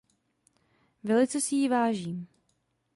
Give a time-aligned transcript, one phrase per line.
[1.03, 2.27] Velice si jí vážím.